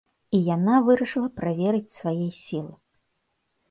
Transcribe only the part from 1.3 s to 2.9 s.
праверыць свае сілы.